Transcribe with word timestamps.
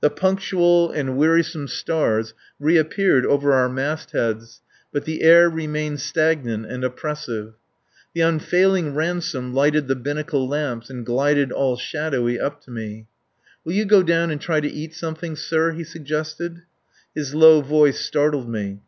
The 0.00 0.08
punctual 0.08 0.90
and 0.92 1.18
wearisome 1.18 1.68
stars 1.68 2.32
reappeared 2.58 3.26
over 3.26 3.52
our 3.52 3.68
mastheads, 3.68 4.62
but 4.94 5.04
the 5.04 5.20
air 5.20 5.50
remained 5.50 6.00
stagnant 6.00 6.64
and 6.64 6.84
oppressive. 6.84 7.52
The 8.14 8.22
unfailing 8.22 8.94
Ransome 8.94 9.52
lighted 9.52 9.86
the 9.86 9.94
binnaclelamps 9.94 10.88
and 10.88 11.04
glided, 11.04 11.52
all 11.52 11.76
shadowy, 11.76 12.40
up 12.40 12.62
to 12.62 12.70
me. 12.70 13.08
"Will 13.62 13.74
you 13.74 13.84
go 13.84 14.02
down 14.02 14.30
and 14.30 14.40
try 14.40 14.60
to 14.60 14.68
eat 14.72 14.94
something, 14.94 15.36
sir?" 15.36 15.72
he 15.72 15.84
suggested. 15.84 16.62
His 17.14 17.34
low 17.34 17.60
voice 17.60 18.00
startled 18.00 18.48
me. 18.48 18.80